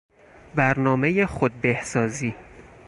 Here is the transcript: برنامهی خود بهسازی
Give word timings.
برنامهی 0.55 1.25
خود 1.25 1.61
بهسازی 1.61 2.35